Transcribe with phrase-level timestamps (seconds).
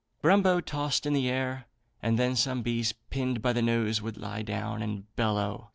[0.23, 1.67] Grumbo tossed in the air,
[2.01, 5.69] and then some beast pinned by the nose would lie down and bellow.